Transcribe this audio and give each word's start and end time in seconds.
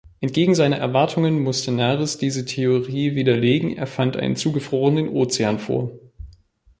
Entgegen 0.19 0.55
seinen 0.55 0.73
Erwartungen 0.73 1.43
musste 1.43 1.71
Nares 1.71 2.17
diese 2.17 2.43
Theorie 2.43 3.13
widerlegen, 3.13 3.77
er 3.77 3.85
fand 3.85 4.17
einen 4.17 4.35
zugefrorenen 4.35 5.09
Ozean 5.09 5.59
vor. 5.59 5.91